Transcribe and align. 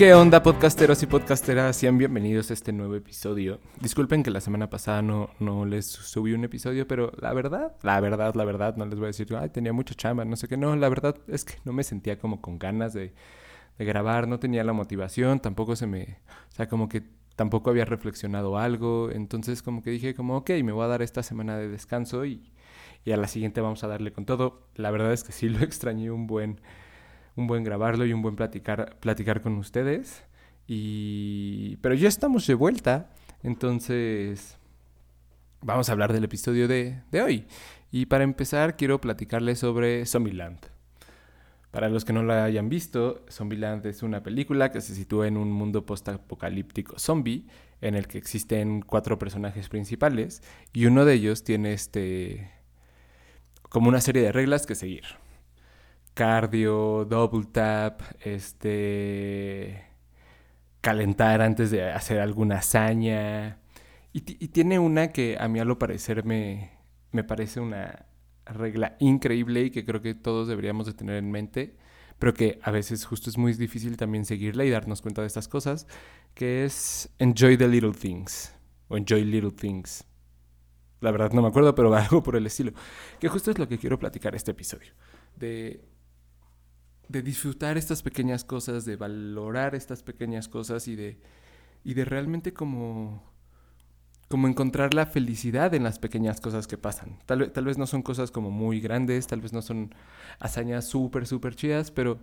¿Qué 0.00 0.14
onda 0.14 0.42
podcasteros 0.42 1.02
y 1.02 1.06
podcasteras? 1.06 1.76
Sean 1.76 1.98
bienvenidos 1.98 2.50
a 2.50 2.54
este 2.54 2.72
nuevo 2.72 2.94
episodio. 2.94 3.60
Disculpen 3.82 4.22
que 4.22 4.30
la 4.30 4.40
semana 4.40 4.70
pasada 4.70 5.02
no, 5.02 5.28
no 5.40 5.66
les 5.66 5.84
subí 5.84 6.32
un 6.32 6.42
episodio, 6.42 6.88
pero 6.88 7.12
la 7.20 7.34
verdad, 7.34 7.76
la 7.82 8.00
verdad, 8.00 8.34
la 8.34 8.46
verdad, 8.46 8.76
no 8.76 8.86
les 8.86 8.98
voy 8.98 9.04
a 9.04 9.06
decir, 9.08 9.28
ay, 9.38 9.50
tenía 9.50 9.74
mucha 9.74 9.94
chamba, 9.94 10.24
no 10.24 10.36
sé 10.36 10.48
qué, 10.48 10.56
no, 10.56 10.74
la 10.74 10.88
verdad 10.88 11.16
es 11.28 11.44
que 11.44 11.56
no 11.66 11.74
me 11.74 11.82
sentía 11.82 12.18
como 12.18 12.40
con 12.40 12.58
ganas 12.58 12.94
de, 12.94 13.12
grabar, 13.78 14.26
no 14.26 14.40
tenía 14.40 14.64
la 14.64 14.72
motivación, 14.72 15.38
tampoco 15.38 15.76
se 15.76 15.86
me, 15.86 16.16
o 16.50 16.54
sea, 16.54 16.66
como 16.66 16.88
que 16.88 17.02
tampoco 17.36 17.68
había 17.68 17.84
reflexionado 17.84 18.56
algo, 18.56 19.10
entonces 19.10 19.60
como 19.60 19.82
que 19.82 19.90
dije 19.90 20.14
como, 20.14 20.38
ok, 20.38 20.48
me 20.64 20.72
voy 20.72 20.84
a 20.86 20.88
dar 20.88 21.02
esta 21.02 21.22
semana 21.22 21.58
de 21.58 21.68
descanso 21.68 22.24
y, 22.24 22.54
y 23.04 23.12
a 23.12 23.18
la 23.18 23.28
siguiente 23.28 23.60
vamos 23.60 23.84
a 23.84 23.88
darle 23.88 24.12
con 24.12 24.24
todo. 24.24 24.62
La 24.76 24.90
verdad 24.90 25.12
es 25.12 25.24
que 25.24 25.32
sí 25.32 25.50
lo 25.50 25.58
extrañé 25.62 26.10
un 26.10 26.26
buen 26.26 26.58
un 27.36 27.46
buen 27.46 27.64
grabarlo 27.64 28.04
y 28.06 28.12
un 28.12 28.22
buen 28.22 28.36
platicar, 28.36 28.96
platicar 29.00 29.40
con 29.40 29.56
ustedes. 29.56 30.24
Y... 30.66 31.76
Pero 31.76 31.94
ya 31.94 32.08
estamos 32.08 32.46
de 32.46 32.54
vuelta, 32.54 33.10
entonces 33.42 34.58
vamos 35.62 35.88
a 35.88 35.92
hablar 35.92 36.12
del 36.12 36.24
episodio 36.24 36.68
de, 36.68 37.02
de 37.10 37.22
hoy. 37.22 37.46
Y 37.90 38.06
para 38.06 38.24
empezar 38.24 38.76
quiero 38.76 39.00
platicarles 39.00 39.58
sobre 39.58 40.06
Zombieland. 40.06 40.58
Para 41.70 41.88
los 41.88 42.04
que 42.04 42.12
no 42.12 42.24
la 42.24 42.44
hayan 42.44 42.68
visto, 42.68 43.24
Zombieland 43.30 43.86
es 43.86 44.02
una 44.02 44.22
película 44.22 44.72
que 44.72 44.80
se 44.80 44.94
sitúa 44.94 45.28
en 45.28 45.36
un 45.36 45.52
mundo 45.52 45.86
post-apocalíptico 45.86 46.98
zombie, 46.98 47.46
en 47.80 47.94
el 47.94 48.08
que 48.08 48.18
existen 48.18 48.82
cuatro 48.82 49.18
personajes 49.18 49.68
principales 49.68 50.42
y 50.72 50.86
uno 50.86 51.04
de 51.04 51.14
ellos 51.14 51.44
tiene 51.44 51.72
este 51.72 52.50
como 53.62 53.88
una 53.88 54.00
serie 54.00 54.22
de 54.22 54.32
reglas 54.32 54.66
que 54.66 54.74
seguir 54.74 55.04
cardio, 56.14 57.04
double 57.04 57.46
tap, 57.52 58.02
este, 58.20 59.84
calentar 60.80 61.42
antes 61.42 61.70
de 61.70 61.90
hacer 61.90 62.20
alguna 62.20 62.58
hazaña. 62.58 63.60
Y, 64.12 64.20
tiene 64.48 64.78
una 64.78 65.08
que 65.08 65.36
a 65.38 65.48
mí 65.48 65.60
a 65.60 65.64
lo 65.64 65.78
parecer 65.78 66.24
me, 66.24 66.72
me 67.12 67.24
parece 67.24 67.60
una 67.60 68.06
regla 68.44 68.96
increíble 68.98 69.62
y 69.64 69.70
que 69.70 69.84
creo 69.84 70.02
que 70.02 70.14
todos 70.14 70.48
deberíamos 70.48 70.86
de 70.86 70.94
tener 70.94 71.16
en 71.16 71.30
mente, 71.30 71.76
pero 72.18 72.34
que 72.34 72.58
a 72.62 72.70
veces 72.70 73.04
justo 73.04 73.30
es 73.30 73.38
muy 73.38 73.52
difícil 73.54 73.96
también 73.96 74.24
seguirla 74.24 74.64
y 74.64 74.70
darnos 74.70 75.02
cuenta 75.02 75.20
de 75.22 75.28
estas 75.28 75.48
cosas, 75.48 75.86
que 76.34 76.64
es 76.64 77.08
enjoy 77.18 77.56
the 77.56 77.68
little 77.68 77.92
things 77.92 78.54
o 78.88 78.96
enjoy 78.96 79.24
little 79.24 79.52
things. 79.52 80.04
La 81.00 81.10
verdad 81.10 81.32
no 81.32 81.42
me 81.42 81.48
acuerdo, 81.48 81.74
pero 81.74 81.94
algo 81.94 82.22
por 82.22 82.36
el 82.36 82.46
estilo. 82.46 82.72
Que 83.18 83.28
justo 83.28 83.50
es 83.50 83.58
lo 83.58 83.68
que 83.68 83.78
quiero 83.78 83.98
platicar 83.98 84.34
este 84.34 84.50
episodio. 84.50 84.92
De 85.36 85.89
de 87.10 87.22
disfrutar 87.22 87.76
estas 87.76 88.02
pequeñas 88.02 88.44
cosas, 88.44 88.84
de 88.84 88.94
valorar 88.94 89.74
estas 89.74 90.04
pequeñas 90.04 90.48
cosas 90.48 90.86
y 90.86 90.94
de, 90.94 91.18
y 91.82 91.94
de 91.94 92.04
realmente 92.04 92.52
como, 92.52 93.24
como 94.28 94.46
encontrar 94.46 94.94
la 94.94 95.06
felicidad 95.06 95.74
en 95.74 95.82
las 95.82 95.98
pequeñas 95.98 96.40
cosas 96.40 96.68
que 96.68 96.78
pasan. 96.78 97.18
Tal, 97.26 97.50
tal 97.50 97.64
vez 97.64 97.78
no 97.78 97.88
son 97.88 98.02
cosas 98.02 98.30
como 98.30 98.52
muy 98.52 98.80
grandes, 98.80 99.26
tal 99.26 99.40
vez 99.40 99.52
no 99.52 99.60
son 99.60 99.92
hazañas 100.38 100.86
súper, 100.88 101.26
súper 101.26 101.56
chidas, 101.56 101.90
pero 101.90 102.20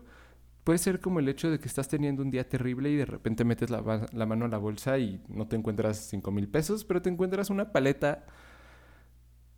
puede 0.64 0.80
ser 0.80 1.02
como 1.02 1.20
el 1.20 1.28
hecho 1.28 1.52
de 1.52 1.60
que 1.60 1.68
estás 1.68 1.90
teniendo 1.90 2.22
un 2.22 2.32
día 2.32 2.48
terrible 2.48 2.90
y 2.90 2.96
de 2.96 3.06
repente 3.06 3.44
metes 3.44 3.70
la, 3.70 4.08
la 4.14 4.26
mano 4.26 4.46
a 4.46 4.48
la 4.48 4.58
bolsa 4.58 4.98
y 5.00 5.22
no 5.28 5.50
te 5.50 5.58
encuentras 5.58 5.98
5 5.98 6.32
mil 6.32 6.48
pesos, 6.48 6.86
pero 6.86 7.02
te 7.02 7.10
encuentras 7.10 7.50
una 7.50 7.74
paleta 7.74 8.26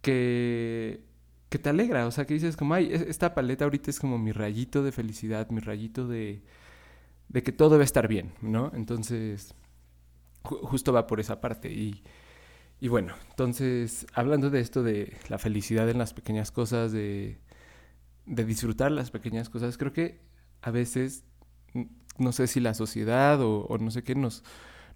que 0.01 1.08
que 1.49 1.59
te 1.59 1.69
alegra, 1.69 2.07
o 2.07 2.11
sea, 2.11 2.25
que 2.25 2.35
dices 2.35 2.55
como, 2.57 2.73
ay, 2.75 2.91
esta 2.93 3.33
paleta 3.33 3.65
ahorita 3.65 3.89
es 3.91 3.99
como 3.99 4.17
mi 4.17 4.31
rayito 4.31 4.83
de 4.83 4.91
felicidad, 4.91 5.49
mi 5.49 5.59
rayito 5.61 6.07
de, 6.07 6.43
de 7.29 7.43
que 7.43 7.51
todo 7.51 7.75
va 7.77 7.81
a 7.81 7.85
estar 7.85 8.07
bien, 8.07 8.33
¿no? 8.41 8.71
Entonces, 8.75 9.55
justo 10.43 10.93
va 10.93 11.07
por 11.07 11.19
esa 11.19 11.41
parte. 11.41 11.71
Y, 11.71 12.03
y 12.79 12.87
bueno, 12.87 13.13
entonces, 13.29 14.05
hablando 14.13 14.49
de 14.49 14.59
esto 14.61 14.83
de 14.83 15.17
la 15.29 15.39
felicidad 15.39 15.89
en 15.89 15.97
las 15.97 16.13
pequeñas 16.13 16.51
cosas, 16.51 16.91
de, 16.91 17.39
de 18.25 18.45
disfrutar 18.45 18.91
las 18.91 19.11
pequeñas 19.11 19.49
cosas, 19.49 19.77
creo 19.77 19.93
que 19.93 20.21
a 20.61 20.71
veces, 20.71 21.23
no 22.17 22.31
sé 22.31 22.47
si 22.47 22.59
la 22.59 22.73
sociedad 22.73 23.41
o, 23.41 23.65
o 23.65 23.77
no 23.77 23.91
sé 23.91 24.03
qué 24.03 24.15
nos 24.15 24.43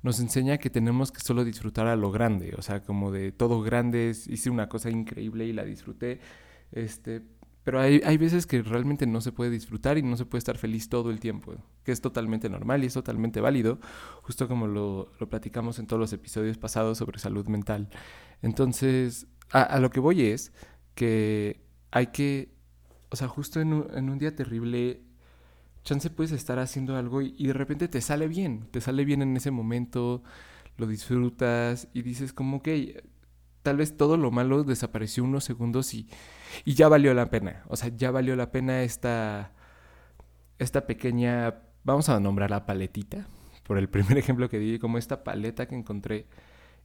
nos 0.03 0.19
enseña 0.19 0.57
que 0.57 0.69
tenemos 0.69 1.11
que 1.11 1.21
solo 1.21 1.43
disfrutar 1.43 1.87
a 1.87 1.95
lo 1.95 2.11
grande, 2.11 2.53
o 2.57 2.61
sea, 2.61 2.83
como 2.83 3.11
de 3.11 3.31
todo 3.31 3.61
grande, 3.61 4.13
hice 4.27 4.49
una 4.49 4.69
cosa 4.69 4.89
increíble 4.89 5.45
y 5.45 5.53
la 5.53 5.63
disfruté, 5.63 6.19
este, 6.71 7.23
pero 7.63 7.79
hay, 7.79 8.01
hay 8.05 8.17
veces 8.17 8.45
que 8.45 8.61
realmente 8.61 9.07
no 9.07 9.21
se 9.21 9.31
puede 9.31 9.49
disfrutar 9.49 9.97
y 9.97 10.03
no 10.03 10.17
se 10.17 10.25
puede 10.25 10.39
estar 10.39 10.57
feliz 10.57 10.89
todo 10.89 11.09
el 11.09 11.21
tiempo, 11.21 11.55
que 11.83 11.93
es 11.93 12.01
totalmente 12.01 12.49
normal 12.49 12.83
y 12.83 12.87
es 12.87 12.93
totalmente 12.93 13.39
válido, 13.39 13.79
justo 14.21 14.49
como 14.49 14.67
lo, 14.67 15.09
lo 15.19 15.29
platicamos 15.29 15.79
en 15.79 15.87
todos 15.87 16.01
los 16.01 16.11
episodios 16.11 16.57
pasados 16.57 16.97
sobre 16.97 17.19
salud 17.19 17.47
mental. 17.47 17.89
Entonces, 18.41 19.27
a, 19.51 19.79
lo 19.79 19.89
que 19.89 20.01
voy 20.01 20.23
es 20.23 20.51
que 20.95 21.61
hay 21.91 22.07
que, 22.07 22.53
o 23.09 23.15
sea, 23.15 23.29
justo 23.29 23.61
en 23.61 23.71
un, 23.71 23.87
en 23.95 24.09
un 24.09 24.17
día 24.17 24.35
terrible 24.35 25.01
chance 25.83 26.09
puedes 26.09 26.31
estar 26.31 26.59
haciendo 26.59 26.95
algo 26.95 27.21
y, 27.21 27.47
de 27.47 27.53
repente 27.53 27.87
te 27.87 28.01
sale 28.01 28.27
bien, 28.27 28.67
te 28.71 28.81
sale 28.81 29.05
bien 29.05 29.21
en 29.21 29.35
ese 29.37 29.51
momento, 29.51 30.23
lo 30.77 30.87
disfrutas 30.87 31.87
y 31.93 32.01
dices 32.01 32.33
como 32.33 32.61
que 32.61 33.03
tal 33.61 33.77
vez 33.77 33.95
todo 33.95 34.17
lo 34.17 34.31
malo 34.31 34.63
desapareció 34.63 35.23
unos 35.23 35.43
segundos 35.43 35.93
y, 35.93 36.07
y 36.65 36.73
ya 36.73 36.87
valió 36.89 37.13
la 37.13 37.29
pena. 37.29 37.63
O 37.67 37.75
sea, 37.75 37.89
ya 37.95 38.11
valió 38.11 38.35
la 38.35 38.51
pena 38.51 38.83
esta, 38.83 39.53
esta 40.59 40.85
pequeña, 40.87 41.61
vamos 41.83 42.09
a 42.09 42.19
nombrar 42.19 42.49
la 42.49 42.65
paletita, 42.65 43.27
por 43.63 43.77
el 43.77 43.89
primer 43.89 44.17
ejemplo 44.17 44.49
que 44.49 44.59
di, 44.59 44.79
como 44.79 44.97
esta 44.97 45.23
paleta 45.23 45.67
que 45.67 45.75
encontré 45.75 46.27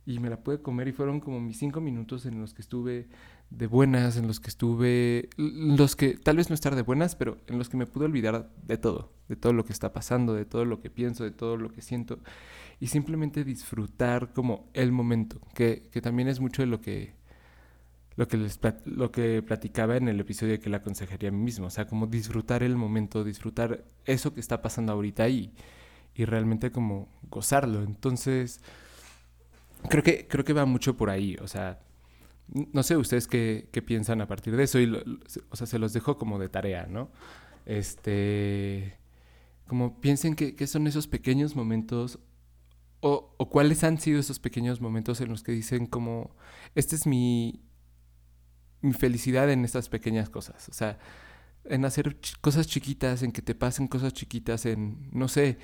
y 0.06 0.20
me 0.20 0.30
la 0.30 0.42
pude 0.42 0.62
comer 0.62 0.88
y 0.88 0.92
fueron 0.92 1.20
como 1.20 1.40
mis 1.40 1.58
cinco 1.58 1.80
minutos 1.80 2.24
en 2.24 2.40
los 2.40 2.54
que 2.54 2.62
estuve 2.62 3.08
de 3.50 3.66
buenas, 3.66 4.16
en 4.16 4.26
los 4.26 4.40
que 4.40 4.48
estuve, 4.48 5.30
los 5.36 5.96
que 5.96 6.14
tal 6.14 6.36
vez 6.36 6.50
no 6.50 6.54
estar 6.54 6.74
de 6.74 6.82
buenas, 6.82 7.16
pero 7.16 7.38
en 7.46 7.58
los 7.58 7.68
que 7.68 7.76
me 7.76 7.86
pude 7.86 8.04
olvidar 8.04 8.50
de 8.62 8.76
todo, 8.76 9.12
de 9.28 9.36
todo 9.36 9.52
lo 9.52 9.64
que 9.64 9.72
está 9.72 9.92
pasando, 9.92 10.34
de 10.34 10.44
todo 10.44 10.64
lo 10.64 10.80
que 10.80 10.90
pienso, 10.90 11.24
de 11.24 11.30
todo 11.30 11.56
lo 11.56 11.70
que 11.70 11.82
siento 11.82 12.18
y 12.80 12.88
simplemente 12.88 13.44
disfrutar 13.44 14.32
como 14.32 14.68
el 14.74 14.92
momento, 14.92 15.40
que, 15.54 15.88
que 15.90 16.00
también 16.00 16.28
es 16.28 16.40
mucho 16.40 16.62
de 16.62 16.66
lo 16.66 16.80
que 16.80 17.16
lo 18.16 18.26
que, 18.26 18.36
les, 18.36 18.58
lo 18.84 19.12
que 19.12 19.42
platicaba 19.42 19.96
en 19.96 20.08
el 20.08 20.18
episodio 20.18 20.58
que 20.58 20.68
la 20.68 20.78
aconsejaría 20.78 21.28
a 21.28 21.32
mí 21.32 21.38
mismo, 21.38 21.66
o 21.66 21.70
sea, 21.70 21.86
como 21.86 22.08
disfrutar 22.08 22.64
el 22.64 22.74
momento, 22.74 23.22
disfrutar 23.22 23.84
eso 24.06 24.34
que 24.34 24.40
está 24.40 24.60
pasando 24.60 24.92
ahorita 24.92 25.28
y, 25.28 25.54
y 26.16 26.24
realmente 26.24 26.72
como 26.72 27.08
gozarlo. 27.30 27.80
Entonces, 27.84 28.60
creo 29.88 30.02
que, 30.02 30.26
creo 30.26 30.44
que 30.44 30.52
va 30.52 30.64
mucho 30.66 30.96
por 30.96 31.10
ahí, 31.10 31.36
o 31.40 31.46
sea, 31.46 31.78
no 32.52 32.82
sé 32.82 32.96
ustedes 32.96 33.26
qué, 33.26 33.68
qué 33.72 33.82
piensan 33.82 34.20
a 34.20 34.26
partir 34.26 34.56
de 34.56 34.64
eso, 34.64 34.80
y 34.80 34.92
o 35.50 35.56
sea, 35.56 35.66
se 35.66 35.78
los 35.78 35.92
dejo 35.92 36.18
como 36.18 36.38
de 36.38 36.48
tarea, 36.48 36.86
¿no? 36.86 37.10
Este, 37.66 38.98
como 39.66 40.00
piensen 40.00 40.34
qué 40.34 40.66
son 40.66 40.86
esos 40.86 41.06
pequeños 41.06 41.54
momentos 41.54 42.18
o, 43.00 43.34
o, 43.36 43.48
cuáles 43.48 43.84
han 43.84 44.00
sido 44.00 44.18
esos 44.18 44.40
pequeños 44.40 44.80
momentos 44.80 45.20
en 45.20 45.28
los 45.28 45.42
que 45.42 45.52
dicen 45.52 45.86
como, 45.86 46.34
esta 46.74 46.96
es 46.96 47.06
mi, 47.06 47.62
mi 48.80 48.92
felicidad 48.92 49.50
en 49.50 49.64
estas 49.64 49.88
pequeñas 49.88 50.30
cosas, 50.30 50.68
o 50.68 50.72
sea, 50.72 50.98
en 51.64 51.84
hacer 51.84 52.18
cosas 52.40 52.66
chiquitas, 52.66 53.22
en 53.22 53.32
que 53.32 53.42
te 53.42 53.54
pasen 53.54 53.88
cosas 53.88 54.12
chiquitas, 54.14 54.66
en, 54.66 55.10
no 55.12 55.28
sé, 55.28 55.58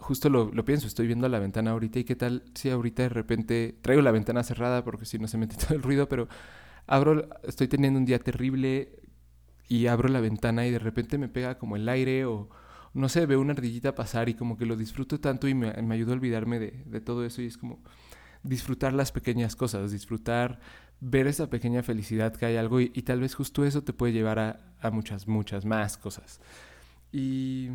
justo 0.00 0.28
lo, 0.28 0.64
pienso, 0.64 0.86
estoy 0.86 1.06
viendo 1.06 1.28
la 1.28 1.38
ventana 1.38 1.72
ahorita 1.72 1.98
y 1.98 2.04
qué 2.04 2.16
tal 2.16 2.44
si 2.54 2.70
ahorita 2.70 3.02
de 3.04 3.08
repente 3.08 3.78
traigo 3.82 4.02
la 4.02 4.12
ventana 4.12 4.42
cerrada 4.42 4.84
porque 4.84 5.04
si 5.04 5.18
no 5.18 5.28
se 5.28 5.38
mete 5.38 5.56
todo 5.60 5.74
el 5.74 5.82
ruido, 5.82 6.08
pero 6.08 6.28
abro, 6.86 7.28
estoy 7.42 7.68
teniendo 7.68 7.98
un 7.98 8.04
día 8.04 8.18
terrible 8.18 9.00
y 9.68 9.86
abro 9.86 10.08
la 10.08 10.20
ventana 10.20 10.66
y 10.66 10.70
de 10.70 10.78
repente 10.78 11.18
me 11.18 11.28
pega 11.28 11.58
como 11.58 11.76
el 11.76 11.88
aire 11.88 12.24
o 12.26 12.50
no 12.94 13.08
sé, 13.08 13.24
veo 13.26 13.40
una 13.40 13.52
ardillita 13.52 13.94
pasar 13.94 14.28
y 14.28 14.34
como 14.34 14.58
que 14.58 14.66
lo 14.66 14.76
disfruto 14.76 15.18
tanto 15.18 15.48
y 15.48 15.54
me, 15.54 15.70
ayuda 15.70 16.12
a 16.12 16.14
olvidarme 16.14 16.58
de, 16.58 17.00
todo 17.00 17.24
eso 17.24 17.40
y 17.40 17.46
es 17.46 17.56
como 17.56 17.82
disfrutar 18.42 18.92
las 18.92 19.12
pequeñas 19.12 19.56
cosas, 19.56 19.92
disfrutar, 19.92 20.60
ver 21.00 21.26
esa 21.26 21.48
pequeña 21.48 21.82
felicidad 21.82 22.34
que 22.34 22.44
hay 22.44 22.56
algo 22.56 22.80
y, 22.80 22.90
tal 22.90 23.20
vez 23.20 23.34
justo 23.34 23.64
eso 23.64 23.82
te 23.82 23.92
puede 23.92 24.12
llevar 24.12 24.38
a, 24.38 24.74
a 24.80 24.90
muchas, 24.90 25.26
muchas 25.26 25.64
más 25.64 25.96
cosas. 25.96 26.40
Y 27.12 27.70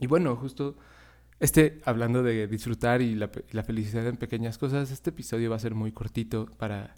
y 0.00 0.06
bueno, 0.06 0.36
justo 0.36 0.76
este, 1.38 1.80
hablando 1.84 2.22
de 2.22 2.46
disfrutar 2.46 3.02
y 3.02 3.14
la, 3.14 3.28
felicidad 3.28 4.06
en 4.06 4.16
pequeñas 4.16 4.56
cosas, 4.56 4.90
este 4.90 5.10
episodio 5.10 5.50
va 5.50 5.56
a 5.56 5.58
ser 5.58 5.74
muy 5.74 5.92
cortito 5.92 6.46
para, 6.56 6.94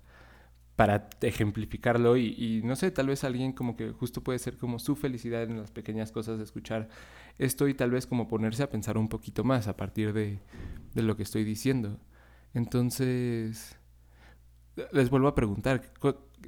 para 0.77 1.09
ejemplificarlo 1.23 2.17
y, 2.17 2.63
no 2.65 2.77
sé, 2.77 2.93
tal 2.93 3.09
vez 3.09 3.25
alguien 3.25 3.53
como 3.53 3.77
que 3.77 3.91
justo 3.91 4.23
puede 4.23 4.39
ser 4.39 4.57
como 4.57 4.79
su 4.79 4.95
felicidad 4.95 5.43
en 5.43 5.59
las 5.59 5.73
pequeñas 5.73 6.13
cosas 6.13 6.39
escuchar 6.39 6.89
esto 7.39 7.67
y 7.67 7.75
tal 7.75 7.91
vez 7.91 8.07
como 8.07 8.29
ponerse 8.29 8.63
a 8.63 8.71
pensar 8.71 8.97
un 8.97 9.09
poquito 9.09 9.43
más 9.43 9.67
a 9.67 9.77
partir 9.77 10.13
de, 10.13 10.39
de 10.95 11.03
lo 11.03 11.17
que 11.17 11.25
estoy 11.25 11.43
diciendo. 11.43 11.99
Entonces, 12.55 13.77
les 14.93 15.11
vuelvo 15.11 15.27
a 15.27 15.35
preguntar, 15.35 15.93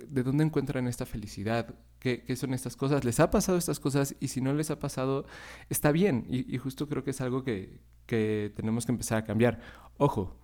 ¿de 0.09 0.23
dónde 0.23 0.45
encuentran 0.45 0.87
esta 0.87 1.07
felicidad? 1.07 1.75
¿Qué, 1.99 2.25
son 2.37 2.55
estas 2.55 2.77
cosas? 2.77 3.05
¿Les 3.05 3.21
ha 3.21 3.31
pasado 3.31 3.59
estas 3.59 3.81
cosas? 3.81 4.17
Y 4.21 4.29
si 4.29 4.41
no 4.41 4.53
les 4.55 4.71
ha 4.71 4.79
pasado, 4.79 5.27
está 5.69 5.93
bien. 5.93 6.27
Y, 6.29 6.57
justo 6.59 6.89
creo 6.89 7.05
que 7.05 7.11
es 7.11 7.21
algo 7.21 7.45
que, 7.45 7.81
que, 8.07 8.53
tenemos 8.57 8.87
que 8.87 8.93
empezar 8.93 9.19
a 9.19 9.25
cambiar. 9.25 9.61
Ojo, 9.99 10.39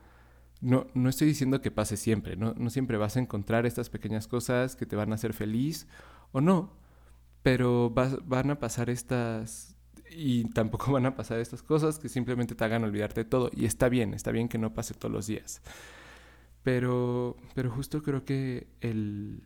no, 0.61 0.87
no 0.95 1.09
estoy 1.09 1.29
diciendo 1.29 1.61
que 1.61 1.71
pase 1.71 1.97
siempre, 1.97 2.37
¿no? 2.37 2.55
no 2.57 2.71
siempre 2.71 2.97
vas 2.97 3.17
a 3.17 3.21
encontrar 3.21 3.67
estas 3.67 3.91
pequeñas 3.91 4.27
cosas 4.27 4.77
que 4.77 4.87
te 4.87 4.97
van 4.97 5.13
a 5.13 5.17
hacer 5.17 5.33
feliz 5.33 5.87
o 6.33 6.41
no, 6.41 6.79
pero 7.43 7.91
van 7.91 8.51
a 8.51 8.59
pasar 8.59 8.91
estas 8.91 9.77
y 10.11 10.45
tampoco 10.51 10.93
van 10.93 11.07
a 11.07 11.15
pasar 11.15 11.39
estas 11.39 11.63
cosas 11.63 11.99
que 11.99 12.09
simplemente 12.09 12.55
te 12.55 12.65
hagan 12.65 12.85
olvidarte 12.85 13.25
de 13.25 13.31
todo. 13.31 13.51
Y 13.55 13.65
está 13.65 13.89
bien, 13.89 14.15
está 14.15 14.31
bien 14.31 14.49
que 14.49 14.59
no 14.59 14.75
pase 14.75 14.95
todos 14.95 15.13
los 15.13 15.27
días. 15.27 15.63
Pero, 16.67 17.37
pero 17.55 17.71
justo 17.71 18.03
creo 18.03 18.25
que 18.25 18.67
el, 18.81 19.45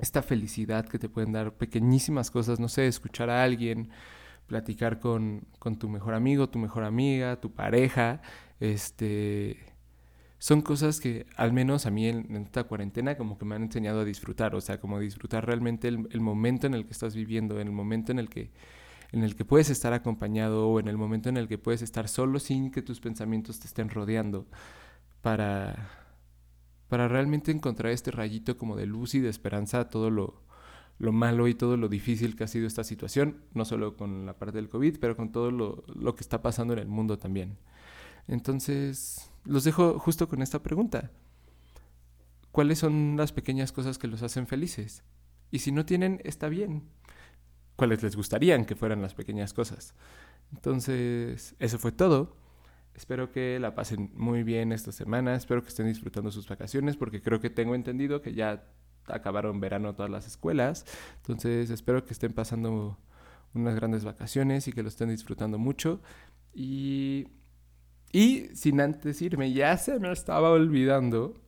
esta 0.00 0.20
felicidad 0.20 0.88
que 0.88 0.98
te 0.98 1.08
pueden 1.08 1.30
dar 1.30 1.54
pequeñísimas 1.56 2.32
cosas, 2.32 2.58
no 2.58 2.68
sé, 2.68 2.88
escuchar 2.88 3.30
a 3.30 3.44
alguien, 3.44 3.88
platicar 4.48 4.98
con, 4.98 5.46
con 5.60 5.78
tu 5.78 5.88
mejor 5.88 6.14
amigo, 6.14 6.48
tu 6.48 6.58
mejor 6.58 6.82
amiga, 6.82 7.40
tu 7.40 7.52
pareja, 7.52 8.22
este 8.58 9.56
son 10.38 10.62
cosas 10.62 10.98
que 10.98 11.26
al 11.36 11.52
menos 11.52 11.86
a 11.86 11.92
mí 11.92 12.08
en, 12.08 12.34
esta 12.38 12.64
cuarentena 12.64 13.16
como 13.16 13.38
que 13.38 13.44
me 13.44 13.54
han 13.54 13.62
enseñado 13.62 14.00
a 14.00 14.04
disfrutar, 14.04 14.56
o 14.56 14.60
sea, 14.60 14.80
como 14.80 14.98
disfrutar 14.98 15.46
realmente 15.46 15.86
el, 15.86 16.08
el, 16.10 16.20
momento 16.20 16.66
en 16.66 16.74
el 16.74 16.86
que 16.86 16.90
estás 16.90 17.14
viviendo, 17.14 17.60
en 17.60 17.68
el 17.68 17.72
momento 17.72 18.10
en 18.10 18.18
el 18.18 18.28
que 18.28 18.50
en 19.12 19.22
el 19.22 19.36
que 19.36 19.44
puedes 19.44 19.70
estar 19.70 19.92
acompañado 19.92 20.68
o 20.70 20.80
en 20.80 20.88
el 20.88 20.96
momento 20.96 21.28
en 21.28 21.36
el 21.36 21.46
que 21.46 21.58
puedes 21.58 21.82
estar 21.82 22.08
solo 22.08 22.40
sin 22.40 22.72
que 22.72 22.82
tus 22.82 22.98
pensamientos 22.98 23.60
te 23.60 23.68
estén 23.68 23.90
rodeando 23.90 24.48
para, 25.22 25.90
para 26.88 27.08
realmente 27.08 27.50
encontrar 27.50 27.92
este 27.92 28.10
rayito 28.10 28.58
como 28.58 28.76
de 28.76 28.86
luz 28.86 29.14
y 29.14 29.20
de 29.20 29.30
esperanza 29.30 29.80
a 29.80 29.88
todo 29.88 30.10
lo, 30.10 30.42
lo 30.98 31.12
malo 31.12 31.48
y 31.48 31.54
todo 31.54 31.76
lo 31.76 31.88
difícil 31.88 32.36
que 32.36 32.44
ha 32.44 32.48
sido 32.48 32.66
esta 32.66 32.84
situación, 32.84 33.42
no 33.54 33.64
solo 33.64 33.96
con 33.96 34.26
la 34.26 34.38
parte 34.38 34.58
del 34.58 34.68
COVID, 34.68 34.98
pero 35.00 35.16
con 35.16 35.32
todo 35.32 35.50
lo, 35.50 35.84
lo 35.86 36.14
que 36.14 36.22
está 36.22 36.42
pasando 36.42 36.74
en 36.74 36.80
el 36.80 36.88
mundo 36.88 37.18
también. 37.18 37.56
Entonces, 38.28 39.30
los 39.44 39.64
dejo 39.64 39.98
justo 39.98 40.28
con 40.28 40.42
esta 40.42 40.62
pregunta. 40.62 41.10
¿Cuáles 42.50 42.78
son 42.78 43.16
las 43.16 43.32
pequeñas 43.32 43.72
cosas 43.72 43.98
que 43.98 44.08
los 44.08 44.22
hacen 44.22 44.46
felices? 44.46 45.02
Y 45.50 45.60
si 45.60 45.72
no 45.72 45.86
tienen, 45.86 46.20
está 46.24 46.48
bien 46.48 46.82
cuáles 47.76 48.02
les 48.02 48.14
gustarían 48.14 48.64
que 48.64 48.76
fueran 48.76 49.02
las 49.02 49.14
pequeñas 49.14 49.52
cosas. 49.52 49.94
Entonces, 50.52 51.54
eso 51.58 51.78
fue 51.78 51.92
todo. 51.92 52.36
Espero 52.94 53.30
que 53.30 53.58
la 53.58 53.74
pasen 53.74 54.10
muy 54.14 54.42
bien 54.42 54.72
esta 54.72 54.92
semana, 54.92 55.34
espero 55.34 55.62
que 55.62 55.68
estén 55.68 55.86
disfrutando 55.86 56.30
sus 56.30 56.48
vacaciones 56.48 56.96
porque 56.96 57.22
creo 57.22 57.40
que 57.40 57.50
tengo 57.50 57.74
entendido 57.74 58.20
que 58.20 58.34
ya 58.34 58.64
acabaron 59.06 59.60
verano 59.60 59.94
todas 59.94 60.10
las 60.10 60.26
escuelas. 60.26 60.84
Entonces, 61.16 61.70
espero 61.70 62.04
que 62.04 62.12
estén 62.12 62.32
pasando 62.32 62.98
unas 63.54 63.74
grandes 63.74 64.04
vacaciones 64.04 64.68
y 64.68 64.72
que 64.72 64.82
lo 64.82 64.88
estén 64.88 65.08
disfrutando 65.08 65.58
mucho. 65.58 66.00
Y, 66.54 67.28
y 68.12 68.48
sin 68.54 68.80
antes 68.80 69.22
irme, 69.22 69.52
ya 69.52 69.76
se 69.78 69.98
me 69.98 70.12
estaba 70.12 70.50
olvidando 70.50 71.40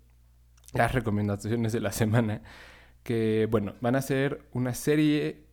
las 0.72 0.92
recomendaciones 0.92 1.72
de 1.72 1.80
la 1.80 1.92
semana, 1.92 2.42
que 3.02 3.46
bueno, 3.50 3.74
van 3.80 3.96
a 3.96 4.02
ser 4.02 4.48
una 4.52 4.74
serie 4.74 5.44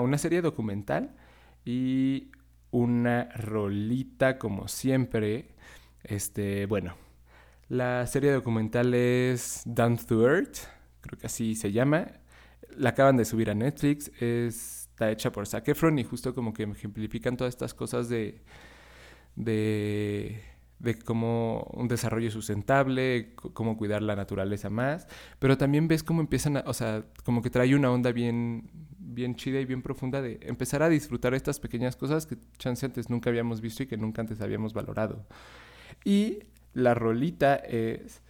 una 0.00 0.18
serie 0.18 0.42
documental 0.42 1.14
y 1.64 2.30
una 2.70 3.28
rolita 3.36 4.38
como 4.38 4.68
siempre. 4.68 5.54
Este, 6.04 6.66
bueno, 6.66 6.94
la 7.68 8.06
serie 8.06 8.32
documental 8.32 8.94
es 8.94 9.62
Down 9.64 9.96
to 9.98 10.28
Earth, 10.28 10.58
creo 11.00 11.18
que 11.18 11.26
así 11.26 11.54
se 11.54 11.72
llama. 11.72 12.06
La 12.76 12.90
acaban 12.90 13.16
de 13.16 13.24
subir 13.24 13.50
a 13.50 13.54
Netflix, 13.54 14.10
está 14.20 15.10
hecha 15.10 15.32
por 15.32 15.46
Zac 15.46 15.68
Efron 15.68 15.98
y 15.98 16.04
justo 16.04 16.34
como 16.34 16.52
que 16.52 16.64
ejemplifican 16.64 17.36
todas 17.36 17.54
estas 17.54 17.74
cosas 17.74 18.08
de, 18.08 18.42
de 19.36 20.42
de 20.78 20.94
cómo 20.98 21.70
un 21.72 21.88
desarrollo 21.88 22.30
sustentable, 22.30 23.34
cómo 23.34 23.76
cuidar 23.76 24.02
la 24.02 24.14
naturaleza 24.14 24.68
más, 24.70 25.06
pero 25.38 25.56
también 25.56 25.88
ves 25.88 26.02
cómo 26.02 26.20
empiezan 26.20 26.58
a, 26.58 26.64
o 26.66 26.74
sea, 26.74 27.04
como 27.24 27.42
que 27.42 27.50
trae 27.50 27.74
una 27.74 27.90
onda 27.90 28.12
bien, 28.12 28.70
bien 29.16 29.34
chida 29.34 29.58
y 29.58 29.64
bien 29.64 29.82
profunda 29.82 30.20
de 30.20 30.38
empezar 30.42 30.82
a 30.82 30.88
disfrutar 30.90 31.34
estas 31.34 31.58
pequeñas 31.58 31.96
cosas 31.96 32.26
que 32.26 32.36
chance 32.58 32.84
antes 32.84 33.08
nunca 33.08 33.30
habíamos 33.30 33.60
visto 33.60 33.82
y 33.82 33.86
que 33.86 33.96
nunca 33.96 34.20
antes 34.20 34.40
habíamos 34.42 34.74
valorado. 34.74 35.26
Y 36.04 36.40
la 36.74 36.94
rolita 36.94 37.56
es 37.56 38.22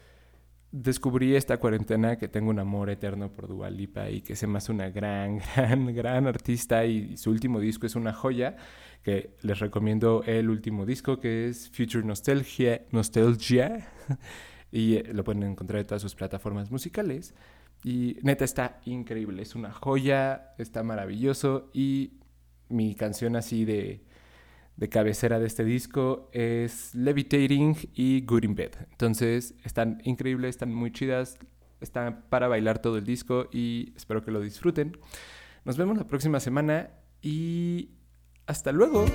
descubrí 0.71 1.35
esta 1.35 1.59
cuarentena 1.59 2.17
que 2.17 2.29
tengo 2.29 2.51
un 2.51 2.59
amor 2.59 2.91
eterno 2.91 3.33
por 3.33 3.49
Dualipa 3.49 4.11
y 4.11 4.21
que 4.21 4.37
se 4.37 4.47
me 4.47 4.59
una 4.69 4.91
gran, 4.91 5.41
gran, 5.57 5.95
gran 5.95 6.27
artista 6.27 6.85
y 6.85 7.17
su 7.17 7.31
último 7.31 7.61
disco 7.61 7.87
es 7.87 7.97
una 7.97 8.13
joya 8.13 8.57
que 9.03 9.31
les 9.43 9.59
recomiendo 9.59 10.23
el 10.27 10.49
último 10.51 10.87
disco 10.87 11.19
que 11.19 11.49
es 11.49 11.71
Future 11.71 12.05
Nostalgia, 12.05 12.83
Nostalgia 12.93 13.89
y 14.73 14.97
eh, 14.97 15.11
lo 15.13 15.25
pueden 15.25 15.43
encontrar 15.45 15.81
en 15.81 15.87
todas 15.87 16.03
sus 16.03 16.15
plataformas 16.15 16.71
musicales 16.71 17.35
y 17.87 18.19
neta 18.23 18.45
está 18.45 18.81
increíble, 18.85 19.43
es 19.43 19.55
una 19.55 19.73
joya, 19.73 20.55
está 20.59 20.83
maravilloso 20.83 21.71
y 21.73 22.15
mi 22.69 22.95
canción 22.97 23.37
así 23.37 23.65
de 23.65 24.05
de 24.77 24.89
cabecera 24.89 25.39
de 25.39 25.47
este 25.47 25.65
disco 25.65 26.29
es 26.33 26.95
Levitating 26.95 27.77
y 27.95 28.21
Good 28.27 28.45
in 28.45 28.55
Bed. 28.55 28.73
Entonces 28.91 29.55
están 29.65 30.01
increíbles, 30.05 30.51
están 30.51 30.75
muy 30.75 30.93
chidas, 30.93 31.39
están 31.81 32.25
para 32.29 32.49
bailar 32.49 32.81
todo 32.81 32.99
el 32.99 33.05
disco 33.05 33.49
y 33.53 33.93
espero 33.97 34.23
que 34.23 34.31
lo 34.31 34.41
disfruten. 34.41 34.99
Nos 35.65 35.77
vemos 35.77 35.97
la 35.97 36.07
próxima 36.07 36.41
semana 36.41 36.91
y 37.23 37.91
hasta 38.47 38.71
luego. 38.71 39.07